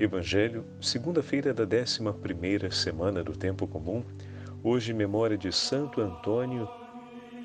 [0.00, 4.04] Evangelho, segunda-feira da 11 semana do tempo comum,
[4.62, 6.68] hoje memória de Santo Antônio,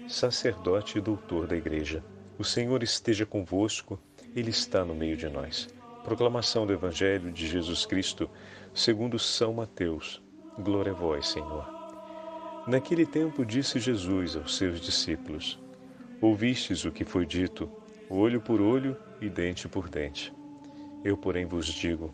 [0.07, 2.03] sacerdote e doutor da Igreja.
[2.37, 3.99] O Senhor esteja convosco,
[4.35, 5.67] ele está no meio de nós.
[6.03, 8.29] Proclamação do Evangelho de Jesus Cristo,
[8.71, 10.21] segundo São Mateus.
[10.59, 11.67] Glória a vós, Senhor.
[12.67, 15.59] Naquele tempo disse Jesus aos seus discípulos:
[16.21, 17.67] Ouvistes o que foi dito,
[18.07, 20.31] olho por olho e dente por dente.
[21.03, 22.13] Eu, porém, vos digo: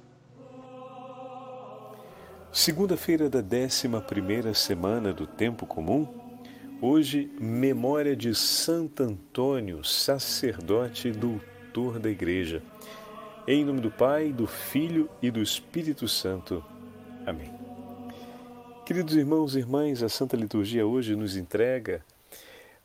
[2.53, 6.05] Segunda-feira da 11 semana do Tempo Comum,
[6.81, 12.61] hoje, memória de Santo Antônio, sacerdote e doutor da Igreja.
[13.47, 16.61] Em nome do Pai, do Filho e do Espírito Santo.
[17.25, 17.53] Amém.
[18.85, 22.03] Queridos irmãos e irmãs, a Santa Liturgia hoje nos entrega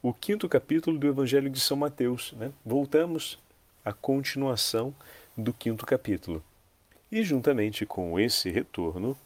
[0.00, 2.32] o quinto capítulo do Evangelho de São Mateus.
[2.38, 2.52] Né?
[2.64, 3.36] Voltamos
[3.84, 4.94] à continuação
[5.36, 6.40] do quinto capítulo.
[7.10, 9.16] E juntamente com esse retorno,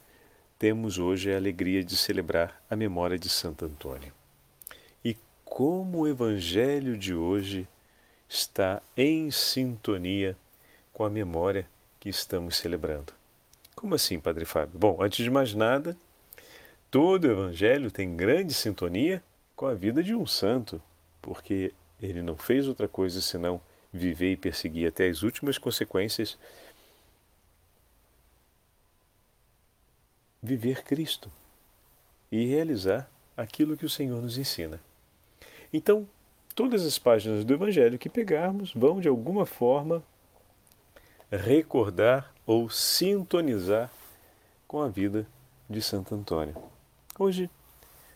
[0.61, 4.13] temos hoje a alegria de celebrar a memória de Santo Antônio.
[5.03, 7.67] E como o Evangelho de hoje
[8.29, 10.37] está em sintonia
[10.93, 11.67] com a memória
[11.99, 13.11] que estamos celebrando.
[13.75, 14.79] Como assim, Padre Fábio?
[14.79, 15.97] Bom, antes de mais nada,
[16.91, 19.23] todo Evangelho tem grande sintonia
[19.57, 20.81] com a vida de um santo,
[21.23, 26.37] porque ele não fez outra coisa senão viver e perseguir até as últimas consequências
[30.43, 31.31] viver Cristo
[32.31, 34.81] e realizar aquilo que o Senhor nos ensina.
[35.73, 36.09] Então,
[36.55, 40.03] todas as páginas do Evangelho que pegarmos vão, de alguma forma,
[41.31, 43.91] recordar ou sintonizar
[44.67, 45.27] com a vida
[45.69, 46.57] de Santo Antônio.
[47.19, 47.49] Hoje,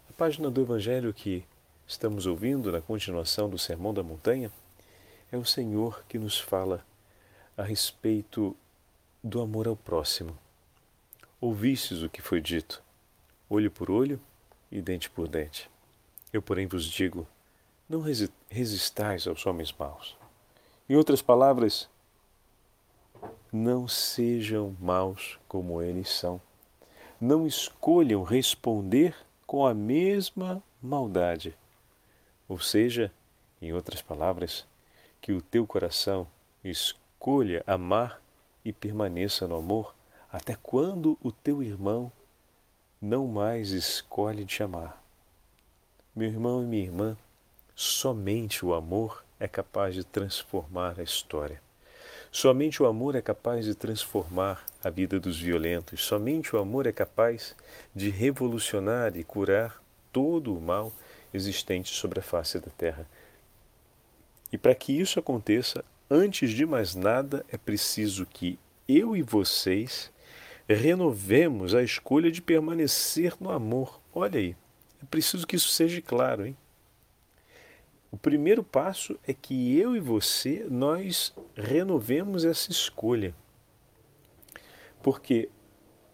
[0.09, 1.45] a página do Evangelho que
[1.87, 4.51] estamos ouvindo na continuação do Sermão da Montanha
[5.31, 6.85] é o Senhor que nos fala
[7.57, 8.57] a respeito
[9.23, 10.37] do amor ao próximo.
[11.45, 12.83] Ouvistes o que foi dito,
[13.51, 14.19] olho por olho
[14.73, 15.71] e dente por dente.
[16.33, 17.29] Eu, porém, vos digo:
[17.87, 18.03] não
[18.49, 20.17] resistais aos homens maus.
[20.89, 21.87] Em outras palavras,
[23.53, 26.41] não sejam maus como eles são.
[27.21, 29.15] Não escolham responder
[29.47, 31.55] com a mesma maldade.
[32.49, 33.13] Ou seja,
[33.61, 34.67] em outras palavras,
[35.21, 36.27] que o teu coração
[36.65, 38.19] escolha amar
[38.65, 39.94] e permaneça no amor
[40.35, 42.11] até quando o teu irmão
[43.01, 45.01] não mais escolhe te amar?
[46.13, 47.17] Meu irmão e minha irmã,
[47.73, 51.63] somente o amor é capaz de transformar a história.
[52.33, 56.05] Somente o amor é capaz de transformar a vida dos violentos.
[56.05, 57.55] Somente o amor é capaz
[57.95, 59.81] de revolucionar e curar
[60.13, 60.93] todo o mal
[61.33, 63.09] existente sobre a face da terra.
[64.53, 68.59] E para que isso aconteça, antes de mais nada, é preciso que
[68.89, 70.13] eu e vocês
[70.69, 74.01] renovemos a escolha de permanecer no amor.
[74.13, 74.57] Olha aí,
[75.03, 76.57] é preciso que isso seja claro, hein?
[78.11, 83.35] O primeiro passo é que eu e você nós renovemos essa escolha.
[85.03, 85.51] Porque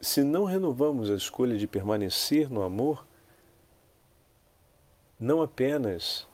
[0.01, 3.07] se não renovamos a escolha de permanecer no amor,
[5.19, 6.27] não apenas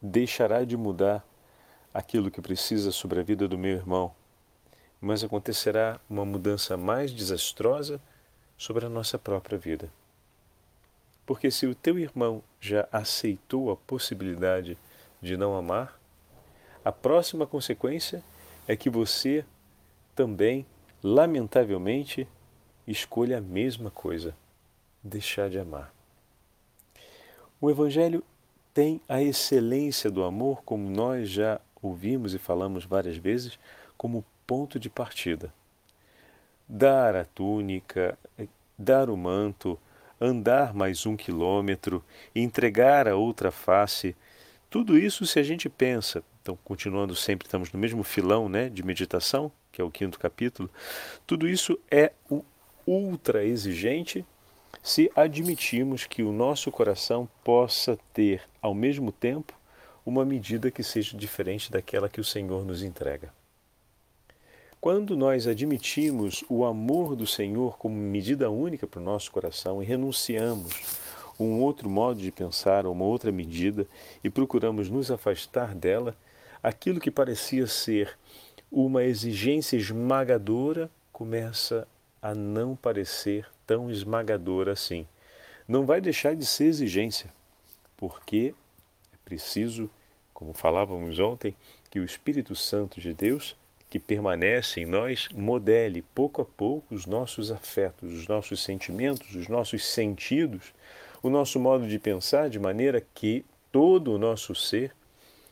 [0.00, 1.22] deixará de mudar
[1.92, 4.14] aquilo que precisa sobre a vida do meu irmão,
[5.02, 8.00] mas acontecerá uma mudança mais desastrosa
[8.56, 9.90] sobre a nossa própria vida.
[11.26, 14.78] Porque se o teu irmão já aceitou a possibilidade
[15.20, 16.00] de não amar,
[16.84, 18.22] a próxima consequência
[18.66, 19.44] é que você
[20.14, 20.64] também,
[21.02, 22.28] lamentavelmente,
[22.86, 24.36] escolha a mesma coisa,
[25.02, 25.92] deixar de amar.
[27.60, 28.22] O Evangelho
[28.72, 33.58] tem a excelência do amor, como nós já ouvimos e falamos várias vezes,
[33.96, 35.50] como ponto de partida.
[36.68, 38.18] Dar a túnica,
[38.76, 39.80] dar o manto,
[40.20, 42.04] andar mais um quilômetro,
[42.36, 44.14] entregar a outra face,
[44.68, 48.82] tudo isso se a gente pensa, então continuando sempre, estamos no mesmo filão né, de
[48.82, 50.68] meditação, que é o quinto capítulo,
[51.26, 52.44] tudo isso é o
[52.86, 54.22] ultra exigente
[54.82, 59.58] se admitirmos que o nosso coração possa ter, ao mesmo tempo,
[60.04, 63.32] uma medida que seja diferente daquela que o Senhor nos entrega.
[64.82, 69.86] Quando nós admitimos o amor do Senhor como medida única para o nosso coração e
[69.86, 70.98] renunciamos
[71.38, 73.86] um outro modo de pensar, uma outra medida
[74.24, 76.16] e procuramos nos afastar dela,
[76.60, 78.18] aquilo que parecia ser
[78.72, 81.86] uma exigência esmagadora começa
[82.20, 85.06] a não parecer tão esmagadora assim.
[85.68, 87.32] Não vai deixar de ser exigência,
[87.96, 88.52] porque
[89.12, 89.88] é preciso,
[90.34, 91.54] como falávamos ontem,
[91.88, 93.54] que o Espírito Santo de Deus
[93.92, 99.48] que permanece em nós modele pouco a pouco os nossos afetos, os nossos sentimentos, os
[99.48, 100.72] nossos sentidos,
[101.22, 104.96] o nosso modo de pensar, de maneira que todo o nosso ser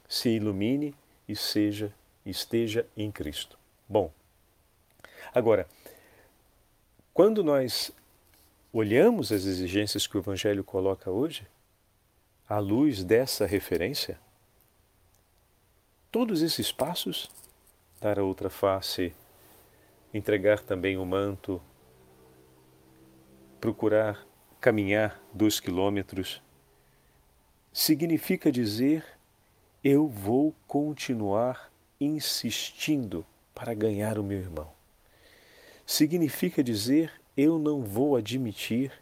[0.09, 0.95] se ilumine
[1.29, 1.93] e seja
[2.25, 3.59] esteja em Cristo.
[3.87, 4.11] Bom,
[5.35, 5.69] agora,
[7.13, 7.93] quando nós
[8.73, 11.47] olhamos as exigências que o Evangelho coloca hoje,
[12.49, 14.19] à luz dessa referência,
[16.11, 17.29] todos esses passos
[18.01, 19.15] dar a outra face,
[20.13, 21.61] entregar também o manto,
[23.61, 24.27] procurar
[24.59, 26.43] caminhar dois quilômetros,
[27.73, 29.05] significa dizer
[29.85, 31.71] eu vou continuar
[32.01, 33.25] insistindo
[33.55, 34.71] para ganhar o meu irmão.
[35.85, 38.93] Significa dizer eu não vou admitir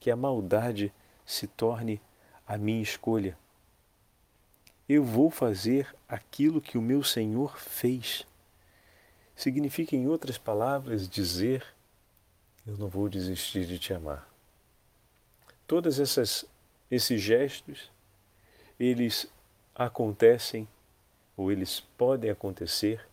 [0.00, 0.92] que a maldade
[1.24, 2.00] se torne
[2.46, 3.36] a minha escolha.
[4.88, 8.26] Eu vou fazer aquilo que o meu Senhor fez
[9.38, 11.64] significa, em outras palavras, dizer:
[12.66, 14.28] Eu não vou desistir de te amar.
[15.66, 16.44] Todas essas
[16.90, 17.90] esses gestos,
[18.80, 19.26] eles
[19.74, 20.66] acontecem
[21.36, 23.06] ou eles podem acontecer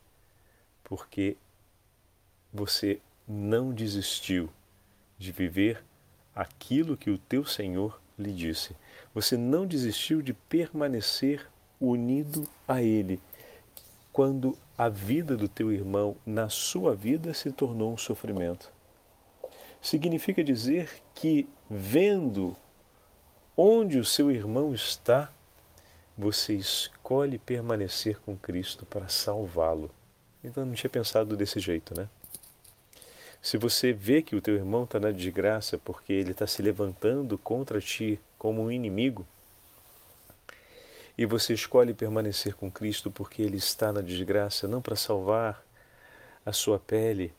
[0.83, 1.35] porque
[2.51, 4.49] você não desistiu
[5.17, 5.83] de viver
[6.33, 8.75] aquilo que o teu Senhor lhe disse.
[9.13, 11.45] Você não desistiu de permanecer
[11.79, 13.19] unido a Ele
[14.15, 18.71] quando a vida do teu irmão na sua vida se tornou um sofrimento.
[19.81, 22.55] Significa dizer que, vendo
[23.57, 25.29] onde o seu irmão está,
[26.17, 29.91] você escolhe permanecer com Cristo para salvá-lo.
[30.41, 32.07] Então não tinha pensado desse jeito, né?
[33.41, 37.37] Se você vê que o teu irmão está na desgraça porque ele está se levantando
[37.37, 39.27] contra ti como um inimigo,
[41.17, 45.63] e você escolhe permanecer com Cristo porque Ele está na desgraça, não para salvar
[46.45, 47.33] a sua pele,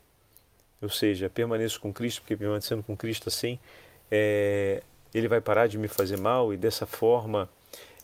[0.81, 3.59] ou seja, permaneço com Cristo porque permanecendo com Cristo assim,
[4.11, 4.83] é,
[5.15, 7.49] Ele vai parar de me fazer mal e dessa forma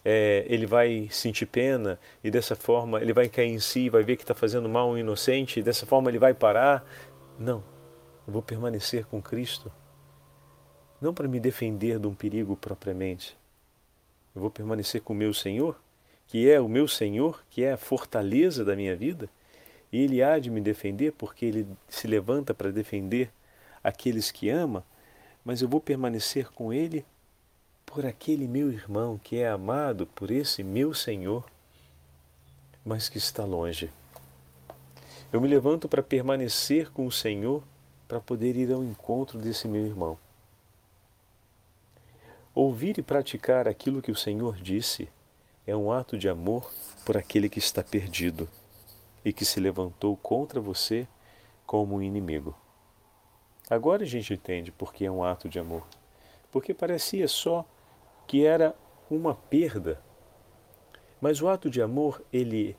[0.04, 4.16] é, ele vai sentir pena e dessa forma ele vai cair em si, vai ver
[4.16, 6.84] que está fazendo mal um inocente e dessa forma ele vai parar.
[7.38, 7.62] Não,
[8.26, 9.72] eu vou permanecer com Cristo,
[11.00, 13.36] não para me defender de um perigo propriamente,
[14.34, 15.78] eu vou permanecer com o meu Senhor,
[16.26, 19.28] que é o meu Senhor, que é a fortaleza da minha vida,
[19.92, 23.30] e Ele há de me defender porque Ele se levanta para defender
[23.84, 24.84] aqueles que ama,
[25.44, 27.04] mas eu vou permanecer com Ele
[27.84, 31.44] por aquele meu irmão que é amado por esse meu Senhor,
[32.84, 33.90] mas que está longe.
[35.30, 37.62] Eu me levanto para permanecer com o Senhor
[38.08, 40.18] para poder ir ao encontro desse meu irmão.
[42.54, 45.08] Ouvir e praticar aquilo que o Senhor disse
[45.66, 46.70] é um ato de amor
[47.02, 48.46] por aquele que está perdido
[49.24, 51.08] e que se levantou contra você
[51.64, 52.54] como um inimigo.
[53.70, 55.86] Agora a gente entende por que é um ato de amor.
[56.50, 57.64] Porque parecia só
[58.26, 58.74] que era
[59.10, 59.98] uma perda.
[61.22, 62.76] Mas o ato de amor, ele,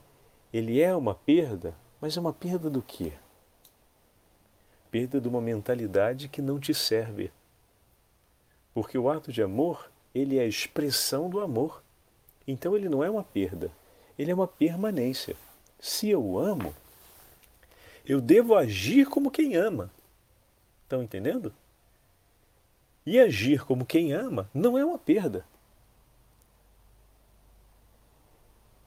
[0.53, 3.13] ele é uma perda, mas é uma perda do quê?
[4.91, 7.31] Perda de uma mentalidade que não te serve
[8.74, 11.84] porque o ato de amor, ele é a expressão do amor.
[12.48, 13.72] Então ele não é uma perda,
[14.18, 15.36] ele é uma permanência.
[15.80, 16.74] Se eu amo,
[18.06, 19.92] eu devo agir como quem ama.
[20.84, 21.53] Estão entendendo?
[23.06, 25.46] E agir como quem ama não é uma perda.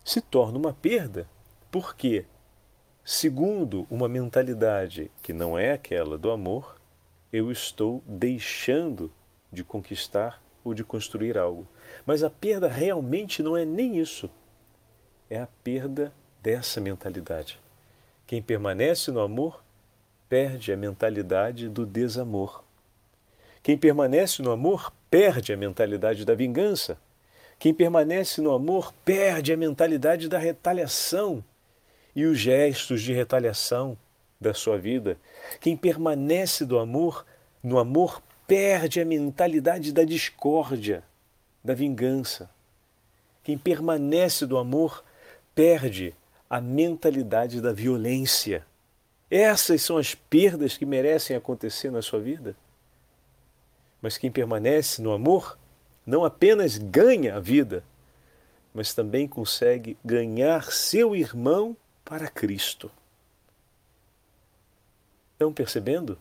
[0.05, 1.28] Se torna uma perda
[1.71, 2.25] porque,
[3.05, 6.81] segundo uma mentalidade que não é aquela do amor,
[7.33, 9.11] eu estou deixando
[9.56, 11.66] de conquistar ou de construir algo.
[12.04, 14.30] Mas a perda realmente não é nem isso.
[15.30, 17.58] É a perda dessa mentalidade.
[18.26, 19.64] Quem permanece no amor
[20.28, 22.62] perde a mentalidade do desamor.
[23.62, 26.98] Quem permanece no amor perde a mentalidade da vingança.
[27.58, 31.42] Quem permanece no amor perde a mentalidade da retaliação
[32.14, 33.96] e os gestos de retaliação
[34.40, 35.16] da sua vida.
[35.60, 37.25] Quem permanece do amor,
[37.62, 41.02] no amor perde a mentalidade da discórdia,
[41.62, 42.48] da vingança.
[43.42, 45.04] Quem permanece do amor
[45.54, 46.14] perde
[46.48, 48.64] a mentalidade da violência.
[49.30, 52.56] Essas são as perdas que merecem acontecer na sua vida.
[54.00, 55.58] Mas quem permanece no amor
[56.06, 57.82] não apenas ganha a vida,
[58.72, 62.90] mas também consegue ganhar seu irmão para Cristo.
[65.32, 66.16] Estão percebendo?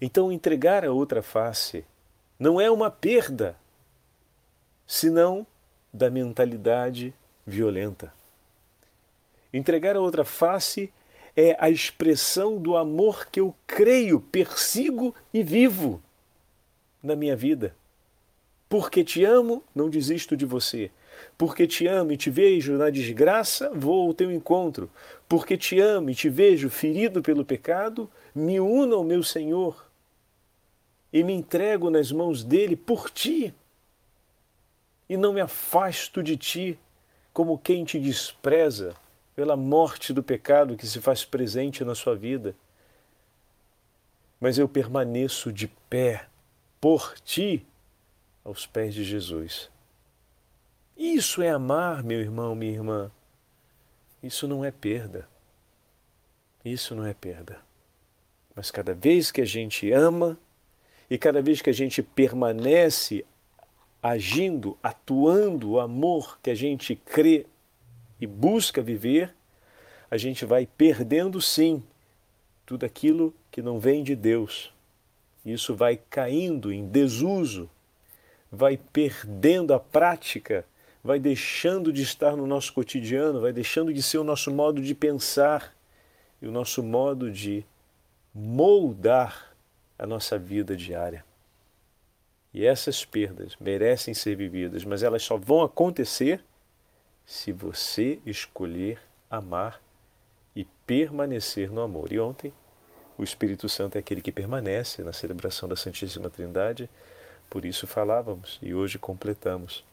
[0.00, 1.84] Então, entregar a outra face
[2.38, 3.54] não é uma perda,
[4.86, 5.46] senão
[5.92, 7.12] da mentalidade
[7.46, 8.12] violenta.
[9.52, 10.90] Entregar a outra face
[11.36, 16.02] é a expressão do amor que eu creio, persigo e vivo
[17.02, 17.74] na minha vida.
[18.68, 20.90] Porque te amo, não desisto de você.
[21.36, 24.88] Porque te amo e te vejo na desgraça, vou ao teu encontro.
[25.28, 29.89] Porque te amo e te vejo ferido pelo pecado, me uno ao meu Senhor
[31.12, 33.54] e me entrego nas mãos dele por ti.
[35.08, 36.78] E não me afasto de ti
[37.32, 38.94] como quem te despreza
[39.34, 42.54] pela morte do pecado que se faz presente na sua vida.
[44.40, 46.28] Mas eu permaneço de pé
[46.80, 47.66] por ti
[48.44, 49.70] aos pés de Jesus.
[50.96, 53.10] Isso é amar, meu irmão, minha irmã.
[54.22, 55.28] Isso não é perda.
[56.64, 57.58] Isso não é perda.
[58.54, 60.38] Mas cada vez que a gente ama
[61.10, 63.24] e cada vez que a gente permanece
[64.00, 67.46] agindo, atuando o amor que a gente crê
[68.20, 69.34] e busca viver,
[70.08, 71.82] a gente vai perdendo sim
[72.64, 74.72] tudo aquilo que não vem de Deus.
[75.44, 77.68] Isso vai caindo em desuso,
[78.50, 80.64] vai perdendo a prática,
[81.02, 84.94] vai deixando de estar no nosso cotidiano, vai deixando de ser o nosso modo de
[84.94, 85.74] pensar
[86.40, 87.64] e o nosso modo de
[88.32, 89.49] moldar
[90.00, 91.22] a nossa vida diária.
[92.54, 96.42] E essas perdas merecem ser vividas, mas elas só vão acontecer
[97.26, 98.98] se você escolher
[99.30, 99.80] amar
[100.56, 102.12] e permanecer no amor.
[102.12, 102.50] E ontem,
[103.16, 106.88] o Espírito Santo é aquele que permanece na celebração da Santíssima Trindade,
[107.50, 109.84] por isso falávamos e hoje completamos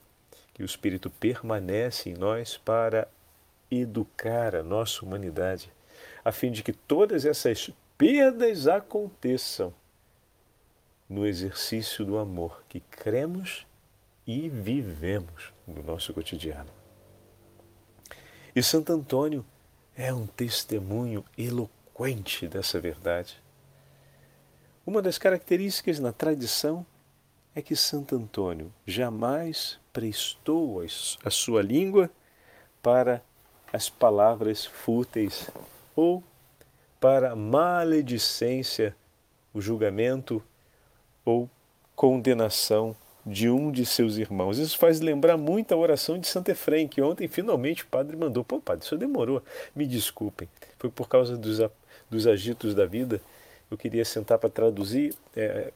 [0.54, 3.10] que o Espírito permanece em nós para
[3.70, 5.70] educar a nossa humanidade,
[6.24, 9.74] a fim de que todas essas perdas aconteçam
[11.10, 13.66] no exercício do amor que cremos
[14.26, 16.70] e vivemos no nosso cotidiano.
[18.56, 19.46] E Santo Antônio
[19.96, 23.42] é um testemunho eloquente dessa verdade.
[24.86, 26.86] Uma das características na tradição
[27.56, 30.82] é que Santo Antônio jamais prestou
[31.24, 32.10] a sua língua
[32.82, 33.24] para
[33.74, 35.50] as palavras fúteis
[35.96, 36.24] ou
[37.00, 38.96] para a maledicência,
[39.54, 40.44] o julgamento
[41.28, 41.50] ou
[41.94, 44.58] condenação de um de seus irmãos.
[44.58, 48.46] Isso faz lembrar muito a oração de Santo Efrem, que ontem finalmente o padre mandou.
[48.46, 49.44] Pô, padre, isso demorou.
[49.76, 50.48] Me desculpem.
[50.80, 51.60] Foi por causa dos,
[52.10, 53.20] dos agitos da vida.
[53.70, 55.14] Eu queria sentar para traduzir.
[55.36, 55.74] É,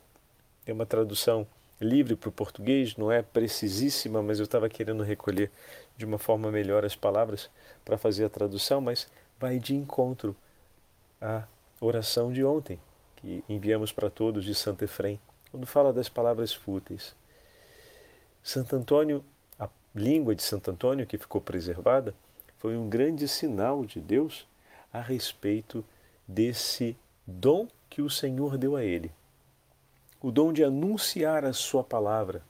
[0.65, 1.46] é uma tradução
[1.81, 5.51] livre para o português, não é precisíssima, mas eu estava querendo recolher
[5.98, 7.50] de uma forma melhor as palavras
[7.84, 10.34] para fazer a tradução, mas vai de encontro
[11.20, 11.43] à
[11.81, 12.79] oração de ontem,
[13.17, 15.20] que enviamos para todos de Santo Efrem
[15.51, 17.13] quando fala das palavras fúteis.
[18.41, 19.24] Santo Antônio,
[19.60, 22.15] a língua de Santo Antônio que ficou preservada,
[22.58, 24.48] foi um grande sinal de Deus
[24.93, 25.84] a respeito
[26.27, 26.96] desse
[27.27, 29.12] dom que o Senhor deu a ele.
[30.22, 32.43] O dom de anunciar a sua palavra,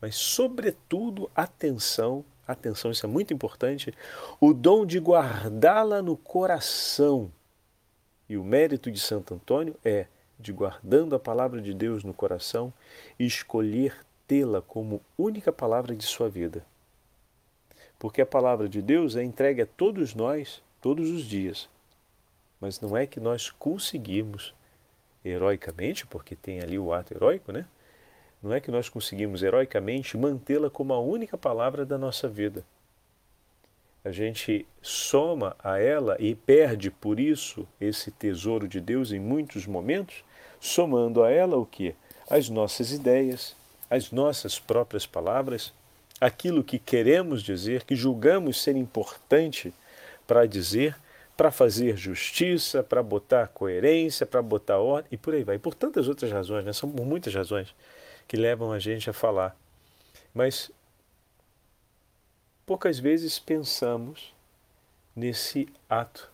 [0.00, 3.94] mas sobretudo atenção, atenção, isso é muito importante,
[4.40, 7.30] o dom de guardá-la no coração.
[8.28, 10.06] E o mérito de Santo Antônio é
[10.38, 12.72] de guardando a palavra de Deus no coração
[13.18, 16.64] e escolher tê-la como única palavra de sua vida.
[17.98, 21.68] Porque a palavra de Deus é entregue a todos nós todos os dias.
[22.60, 24.54] Mas não é que nós conseguimos
[25.24, 27.66] heroicamente, porque tem ali o ato heróico, né?
[28.42, 32.64] Não é que nós conseguimos heroicamente mantê-la como a única palavra da nossa vida.
[34.06, 39.66] A gente soma a ela e perde por isso esse tesouro de Deus em muitos
[39.66, 40.22] momentos,
[40.60, 41.92] somando a ela o que?
[42.30, 43.56] As nossas ideias,
[43.90, 45.74] as nossas próprias palavras,
[46.20, 49.74] aquilo que queremos dizer, que julgamos ser importante
[50.24, 50.96] para dizer,
[51.36, 55.58] para fazer justiça, para botar coerência, para botar ordem e por aí vai.
[55.58, 56.72] Por tantas outras razões, né?
[56.72, 57.74] são muitas razões
[58.28, 59.56] que levam a gente a falar.
[60.32, 60.70] Mas
[62.66, 64.34] poucas vezes pensamos
[65.14, 66.28] nesse ato.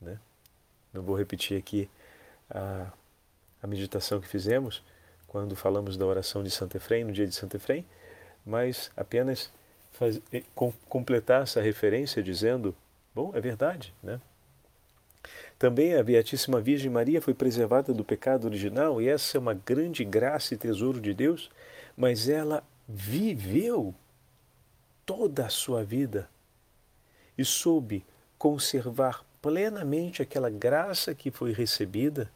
[0.00, 0.18] Né?
[0.92, 1.88] Não vou repetir aqui
[2.50, 2.92] a
[3.66, 4.82] a meditação que fizemos
[5.26, 7.84] quando falamos da oração de Santo Efrem, no dia de Santo Efrem,
[8.44, 9.50] mas apenas
[9.92, 10.20] faz,
[10.54, 12.74] com, completar essa referência dizendo,
[13.14, 14.20] bom, é verdade, né?
[15.58, 20.04] Também a Beatíssima Virgem Maria foi preservada do pecado original e essa é uma grande
[20.04, 21.50] graça e tesouro de Deus,
[21.96, 23.94] mas ela viveu
[25.06, 26.28] toda a sua vida
[27.38, 28.04] e soube
[28.36, 32.30] conservar plenamente aquela graça que foi recebida.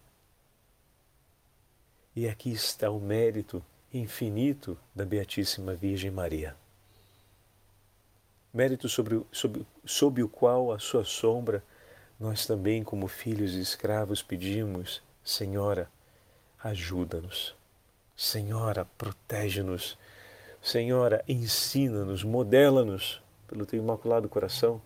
[2.15, 3.63] E aqui está o mérito
[3.93, 6.57] infinito da Beatíssima Virgem Maria.
[8.55, 11.63] Mérito sobre, sobre, sob o qual a sua sombra
[12.19, 15.89] nós também, como filhos e escravos, pedimos: Senhora,
[16.63, 17.55] ajuda-nos.
[18.17, 19.97] Senhora, protege-nos.
[20.63, 24.81] Senhora, ensina-nos, modela-nos pelo teu imaculado coração,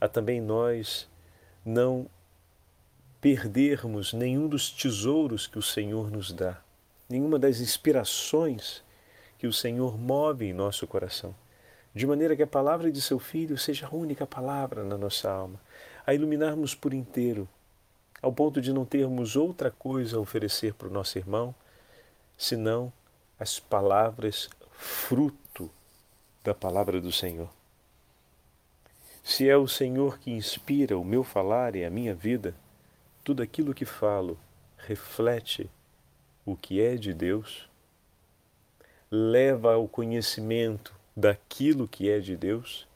[0.00, 1.08] a também nós
[1.64, 2.06] não
[3.20, 6.60] perdermos nenhum dos tesouros que o Senhor nos dá,
[7.08, 8.84] nenhuma das inspirações
[9.38, 11.34] que o Senhor move em nosso coração,
[11.94, 15.58] de maneira que a palavra de seu Filho seja a única palavra na nossa alma,
[16.06, 17.48] a iluminarmos por inteiro,
[18.20, 21.54] ao ponto de não termos outra coisa a oferecer para o nosso irmão,
[22.36, 22.92] senão
[23.38, 25.70] as palavras fruto
[26.42, 27.50] da palavra do Senhor.
[29.22, 32.54] Se é o Senhor que inspira o meu falar e a minha vida,
[33.24, 34.38] tudo aquilo que falo
[34.76, 35.70] reflete
[36.44, 37.68] o que é de Deus,
[39.10, 42.86] leva ao conhecimento daquilo que é de Deus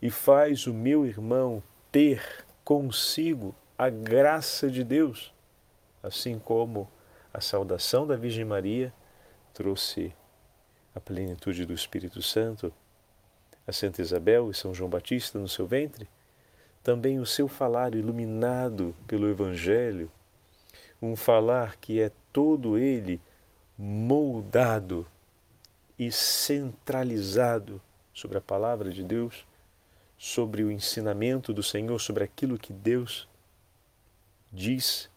[0.00, 5.34] e faz o meu irmão ter consigo a graça de Deus,
[6.02, 6.88] assim como
[7.32, 8.92] a saudação da Virgem Maria
[9.52, 10.14] trouxe
[10.94, 12.72] a plenitude do Espírito Santo
[13.66, 16.08] a Santa Isabel e São João Batista no seu ventre,
[16.82, 20.10] também o seu falar iluminado pelo Evangelho,
[21.00, 23.20] um falar que é todo ele
[23.76, 25.06] moldado
[25.98, 27.80] e centralizado
[28.12, 29.46] sobre a palavra de Deus,
[30.18, 33.26] sobre o ensinamento do Senhor, sobre aquilo que Deus
[34.52, 35.10] diz,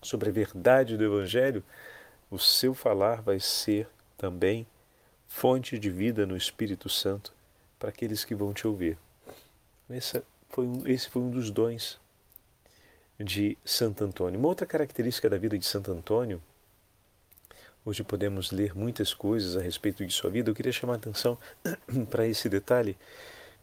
[0.00, 1.62] sobre a verdade do Evangelho,
[2.30, 4.66] o seu falar vai ser também
[5.28, 7.32] fonte de vida no Espírito Santo
[7.78, 8.98] para aqueles que vão te ouvir.
[9.88, 12.00] Esse foi um, esse foi um dos dons
[13.20, 14.38] de Santo Antônio.
[14.38, 16.42] Uma outra característica da vida de Santo Antônio,
[17.84, 21.38] hoje podemos ler muitas coisas a respeito de sua vida, eu queria chamar a atenção
[22.10, 22.96] para esse detalhe.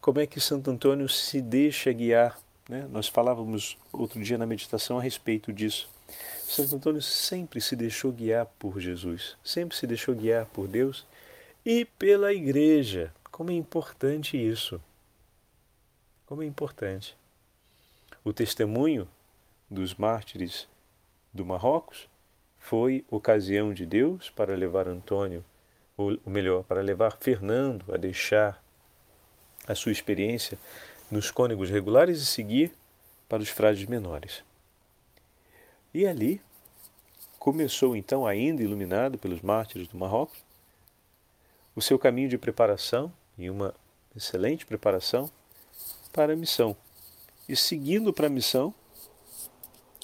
[0.00, 2.38] Como é que Santo Antônio se deixa guiar?
[2.68, 2.86] Né?
[2.90, 5.88] Nós falávamos outro dia na meditação a respeito disso.
[6.40, 11.04] Santo Antônio sempre se deixou guiar por Jesus, sempre se deixou guiar por Deus
[11.66, 13.12] e pela Igreja.
[13.32, 14.80] Como é importante isso.
[16.24, 17.16] Como é importante.
[18.22, 19.08] O testemunho
[19.68, 20.68] dos mártires
[21.34, 22.08] do Marrocos
[22.56, 25.44] foi ocasião de Deus para levar Antônio,
[25.96, 28.62] ou melhor, para levar Fernando a deixar
[29.66, 30.56] a sua experiência
[31.10, 32.72] nos cônegos regulares e seguir
[33.28, 34.44] para os frades menores.
[35.92, 36.40] E ali
[37.40, 40.45] começou então, ainda iluminado pelos mártires do Marrocos,
[41.76, 43.74] o seu caminho de preparação e uma
[44.16, 45.30] excelente preparação
[46.10, 46.74] para a missão.
[47.46, 48.74] E seguindo para a missão,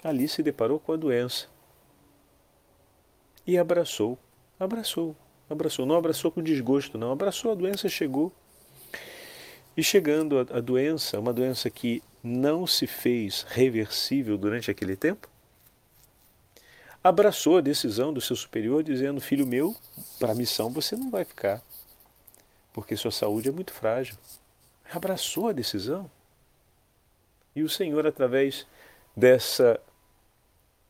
[0.04, 1.46] ali se deparou com a doença.
[3.46, 4.18] E abraçou,
[4.60, 5.16] abraçou,
[5.48, 5.86] abraçou.
[5.86, 7.10] Não abraçou com desgosto, não.
[7.10, 8.30] Abraçou, a doença chegou.
[9.74, 15.28] E chegando a, a doença, uma doença que não se fez reversível durante aquele tempo,
[17.02, 19.76] abraçou a decisão do seu superior, dizendo: Filho meu,
[20.18, 21.62] para a missão você não vai ficar
[22.72, 24.16] porque sua saúde é muito frágil.
[24.90, 26.10] Abraçou a decisão.
[27.54, 28.66] E o Senhor, através
[29.14, 29.78] dessa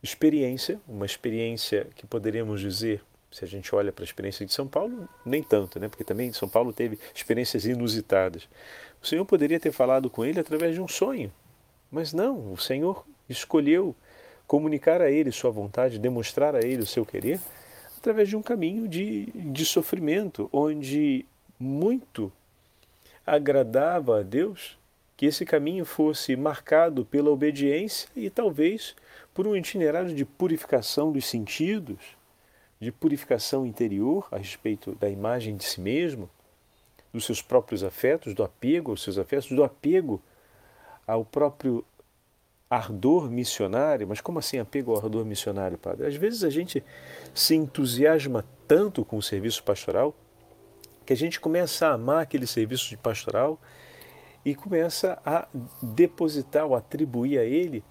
[0.02, 4.68] experiência, uma experiência que poderíamos dizer, se a gente olha para a experiência de São
[4.68, 5.88] Paulo, nem tanto, né?
[5.88, 8.48] porque também São Paulo teve experiências inusitadas.
[9.02, 11.32] O Senhor poderia ter falado com ele através de um sonho,
[11.90, 13.94] mas não, o Senhor escolheu
[14.52, 17.40] comunicar a ele sua vontade, demonstrar a ele o seu querer,
[17.96, 21.24] através de um caminho de, de sofrimento, onde
[21.58, 22.30] muito
[23.26, 24.78] agradava a Deus
[25.16, 28.94] que esse caminho fosse marcado pela obediência e talvez
[29.32, 32.14] por um itinerário de purificação dos sentidos,
[32.78, 36.28] de purificação interior a respeito da imagem de si mesmo,
[37.10, 40.20] dos seus próprios afetos, do apego aos seus afetos, do apego
[41.06, 41.82] ao próprio
[42.74, 44.08] ardor missionário.
[44.08, 46.06] Mas como assim apego ao ardor missionário, padre?
[46.06, 46.82] Às vezes a gente
[47.34, 50.14] se entusiasma tanto com o serviço pastoral
[51.04, 53.60] que a gente começa a amar aquele serviço de pastoral
[54.44, 55.46] e começa a
[55.82, 57.84] depositar ou atribuir a ele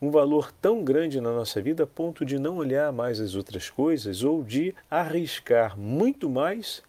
[0.00, 3.70] um valor tão grande na nossa vida a ponto de não olhar mais as outras
[3.70, 6.82] coisas ou de arriscar muito mais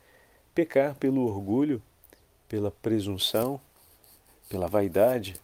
[0.53, 1.81] pecar pelo orgulho,
[2.47, 3.59] pela presunção,
[4.49, 5.35] pela vaidade.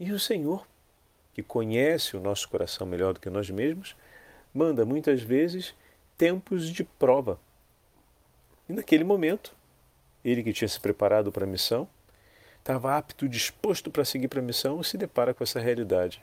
[0.00, 0.66] E o Senhor,
[1.34, 3.94] que conhece o nosso coração melhor do que nós mesmos,
[4.52, 5.74] manda muitas vezes
[6.16, 7.38] tempos de prova.
[8.66, 9.54] E naquele momento,
[10.24, 11.86] ele que tinha se preparado para a missão,
[12.58, 16.22] estava apto, disposto para seguir para a missão, se depara com essa realidade.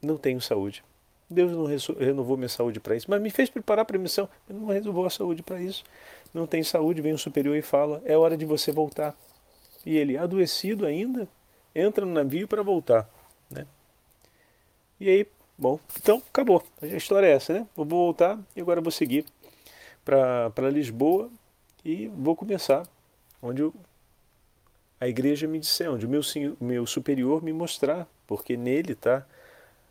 [0.00, 0.82] Não tenho saúde.
[1.28, 1.66] Deus não
[1.98, 4.30] renovou minha saúde para isso, mas me fez preparar para a missão.
[4.48, 5.84] Ele não renovou a saúde para isso.
[6.32, 9.14] Não tem saúde, vem o superior e fala: é hora de você voltar.
[9.84, 11.28] E ele, adoecido ainda,
[11.76, 13.08] entra no navio para voltar.
[13.50, 13.66] Né?
[14.98, 15.26] E aí,
[15.58, 16.64] bom, então acabou.
[16.80, 17.66] A história é essa, né?
[17.76, 19.26] Vou voltar e agora vou seguir
[20.04, 21.30] para Lisboa
[21.84, 22.88] e vou começar
[23.42, 23.74] onde eu,
[25.00, 26.22] a igreja me disser, onde o meu,
[26.60, 29.26] meu superior me mostrar, porque nele está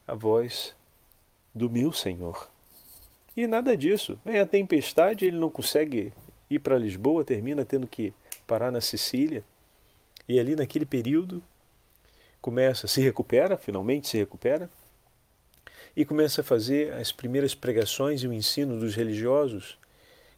[0.08, 0.76] a voz
[1.54, 2.50] do meu Senhor.
[3.38, 4.18] E nada disso.
[4.26, 6.14] Vem a tempestade, ele não consegue
[6.50, 8.14] ir para Lisboa, termina tendo que
[8.48, 9.44] parar na Sicília.
[10.28, 11.44] E ali naquele período
[12.46, 14.70] começa, se recupera, finalmente se recupera,
[15.98, 19.80] e começa a fazer as primeiras pregações e o ensino dos religiosos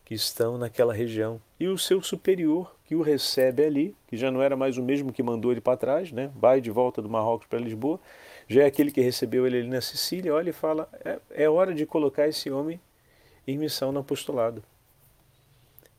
[0.05, 1.41] que estão naquela região.
[1.59, 5.11] E o seu superior, que o recebe ali, que já não era mais o mesmo
[5.11, 6.31] que mandou ele para trás, né?
[6.33, 7.99] vai de volta do Marrocos para Lisboa,
[8.47, 11.75] já é aquele que recebeu ele ali na Sicília, olha e fala: é, é hora
[11.75, 12.79] de colocar esse homem
[13.45, 14.63] em missão no apostolado.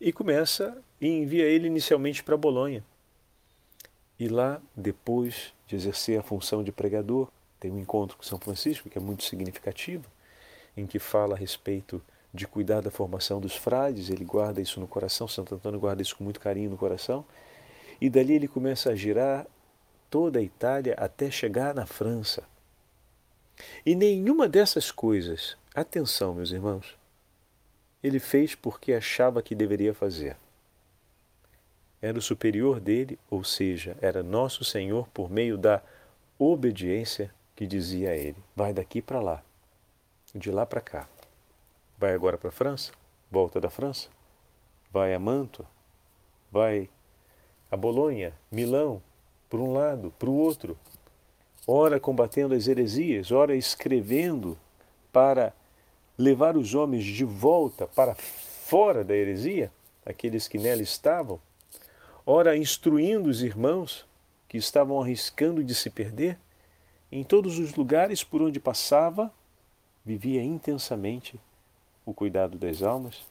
[0.01, 2.83] E começa e envia ele inicialmente para Bolonha.
[4.19, 7.29] E lá, depois de exercer a função de pregador,
[7.61, 10.07] tem um encontro com São Francisco que é muito significativo,
[10.75, 12.03] em que fala a respeito
[12.33, 16.17] de cuidar da formação dos frades, ele guarda isso no coração, Santo Antônio guarda isso
[16.17, 17.25] com muito carinho no coração,
[18.01, 19.47] e dali ele começa a girar
[20.09, 22.45] toda a Itália até chegar na França.
[23.85, 26.97] E nenhuma dessas coisas, atenção, meus irmãos,
[28.03, 30.37] ele fez porque achava que deveria fazer.
[32.01, 35.83] Era o superior dele, ou seja, era nosso Senhor por meio da
[36.39, 39.43] obediência que dizia a ele: vai daqui para lá,
[40.35, 41.09] de lá para cá.
[41.99, 42.93] Vai agora para a França?
[43.31, 44.09] Volta da França?
[44.93, 45.67] Vai a Mantua?
[46.51, 46.89] Vai
[47.71, 48.33] a Bolonha?
[48.51, 49.03] Milão?
[49.51, 50.79] Por um lado, para o outro.
[51.67, 54.57] Ora combatendo as heresias, ora escrevendo
[55.13, 55.53] para
[56.17, 59.71] levar os homens de volta para fora da heresia,
[60.07, 61.41] aqueles que nela estavam,
[62.31, 64.05] ora instruindo os irmãos
[64.47, 66.39] que estavam arriscando de se perder,
[67.11, 69.33] em todos os lugares por onde passava,
[70.05, 71.41] vivia intensamente
[72.05, 73.25] o cuidado das almas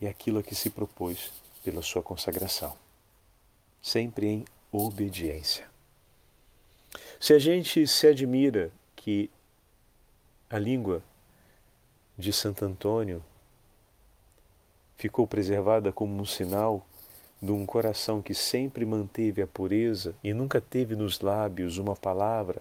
[0.00, 1.30] e aquilo a que se propôs
[1.62, 2.74] pela sua consagração,
[3.82, 5.68] sempre em obediência.
[7.20, 9.30] Se a gente se admira que
[10.48, 11.02] a língua
[12.16, 13.22] de Santo Antônio
[14.96, 16.86] ficou preservada como um sinal
[17.46, 22.60] de um coração que sempre manteve a pureza e nunca teve nos lábios uma palavra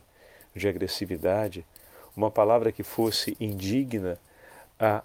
[0.55, 1.65] de agressividade,
[2.15, 4.17] uma palavra que fosse indigna
[4.79, 5.03] a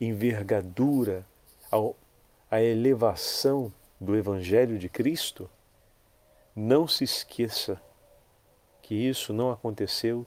[0.00, 1.26] envergadura,
[2.50, 5.50] a elevação do Evangelho de Cristo,
[6.54, 7.80] não se esqueça
[8.82, 10.26] que isso não aconteceu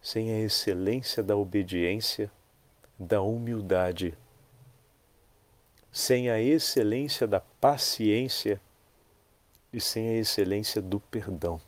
[0.00, 2.30] sem a excelência da obediência,
[2.98, 4.18] da humildade,
[5.92, 8.58] sem a excelência da paciência
[9.70, 11.60] e sem a excelência do perdão.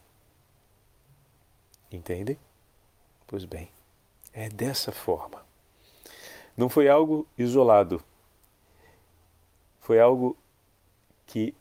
[1.93, 2.39] Entende?
[3.27, 3.69] Pois bem,
[4.33, 5.45] é dessa forma.
[6.57, 8.03] Não foi algo isolado.
[9.81, 10.37] Foi algo
[11.27, 11.55] que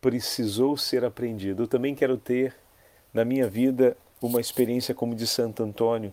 [0.00, 1.62] precisou ser aprendido.
[1.62, 2.54] Eu também quero ter
[3.12, 6.12] na minha vida uma experiência como de Santo Antônio,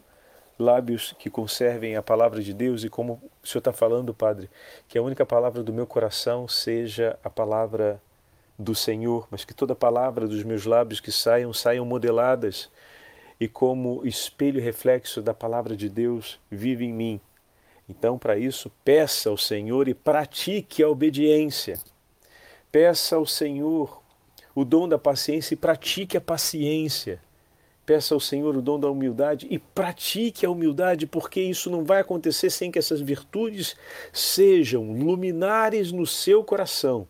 [0.62, 4.50] lábios que conservem a palavra de Deus e como o Senhor está falando, Padre,
[4.88, 8.02] que a única palavra do meu coração seja a palavra
[8.58, 12.70] do Senhor, mas que toda palavra dos meus lábios que saiam, saiam modeladas
[13.40, 17.22] e como espelho reflexo da palavra de Deus vive em mim
[17.92, 21.78] então, para isso, peça ao Senhor e pratique a obediência.
[22.72, 24.02] Peça ao Senhor
[24.56, 27.22] o dom da paciência e pratique a paciência.
[27.92, 32.00] Peça ao Senhor o dom da humildade e pratique a humildade, porque isso não vai
[32.00, 33.76] acontecer sem que essas virtudes
[34.14, 37.06] sejam luminares no seu coração.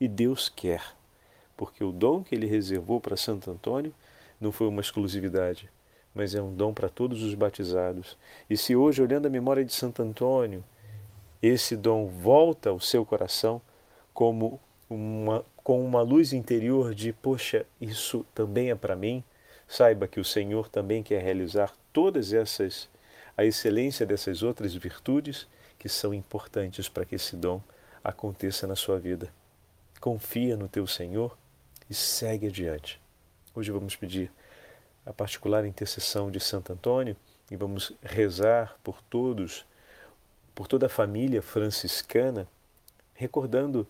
[0.00, 0.94] E Deus quer,
[1.56, 3.92] porque o dom que ele reservou para Santo Antônio
[4.40, 5.68] não foi uma exclusividade,
[6.14, 8.16] mas é um dom para todos os batizados.
[8.48, 10.62] E se hoje, olhando a memória de Santo Antônio,
[11.42, 13.60] esse dom volta ao seu coração
[14.14, 19.24] como uma, com uma luz interior de, poxa, isso também é para mim,
[19.68, 22.88] saiba que o Senhor também quer realizar todas essas,
[23.36, 25.46] a excelência dessas outras virtudes
[25.78, 27.60] que são importantes para que esse dom
[28.02, 29.30] aconteça na sua vida.
[30.00, 31.36] Confia no teu Senhor
[31.88, 33.00] e segue adiante.
[33.54, 34.30] Hoje vamos pedir
[35.04, 37.16] a particular intercessão de Santo Antônio
[37.50, 39.66] e vamos rezar por todos,
[40.54, 42.48] por toda a família franciscana,
[43.14, 43.86] recordando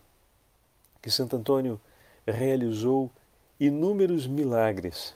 [1.01, 1.79] que Santo Antônio
[2.25, 3.11] realizou
[3.59, 5.15] inúmeros milagres,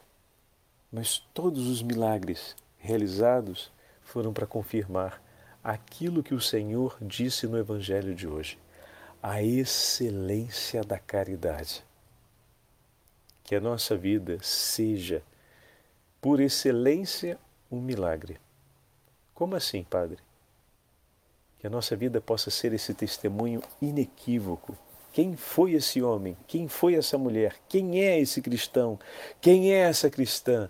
[0.93, 3.71] mas todos os milagres realizados
[4.03, 5.19] foram para confirmar
[5.63, 8.59] aquilo que o Senhor disse no Evangelho de hoje,
[9.21, 11.83] a excelência da caridade.
[13.43, 15.23] Que a nossa vida seja,
[16.21, 17.39] por excelência,
[17.71, 18.37] um milagre.
[19.33, 20.19] Como assim, Padre?
[21.57, 24.77] Que a nossa vida possa ser esse testemunho inequívoco.
[25.11, 26.37] Quem foi esse homem?
[26.45, 27.55] Quem foi essa mulher?
[27.67, 28.99] Quem é esse cristão?
[29.41, 30.69] Quem é essa cristã?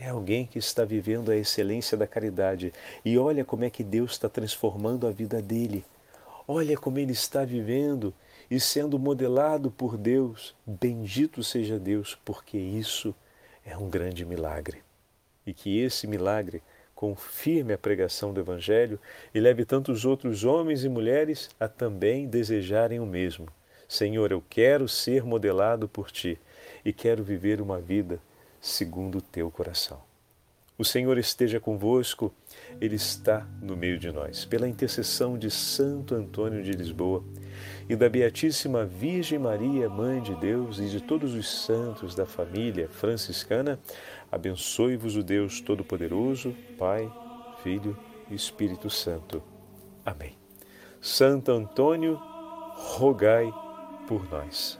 [0.00, 2.72] É alguém que está vivendo a excelência da caridade.
[3.04, 5.84] E olha como é que Deus está transformando a vida dele.
[6.46, 8.14] Olha como ele está vivendo
[8.48, 10.54] e sendo modelado por Deus.
[10.64, 13.12] Bendito seja Deus, porque isso
[13.66, 14.82] é um grande milagre.
[15.44, 16.62] E que esse milagre
[16.94, 19.00] confirme a pregação do Evangelho
[19.34, 23.48] e leve tantos outros homens e mulheres a também desejarem o mesmo.
[23.88, 26.38] Senhor, eu quero ser modelado por Ti
[26.84, 28.20] e quero viver uma vida
[28.60, 30.08] segundo o teu coração.
[30.78, 32.32] O Senhor esteja convosco,
[32.80, 34.44] Ele está no meio de nós.
[34.44, 37.24] Pela intercessão de Santo Antônio de Lisboa
[37.88, 42.88] e da Beatíssima Virgem Maria, Mãe de Deus, e de todos os santos da família
[42.88, 43.76] franciscana,
[44.30, 47.12] abençoe-vos o Deus Todo-Poderoso, Pai,
[47.60, 47.98] Filho
[48.30, 49.42] e Espírito Santo.
[50.06, 50.36] Amém.
[51.00, 52.20] Santo Antônio,
[52.74, 53.52] rogai
[54.06, 54.78] por nós.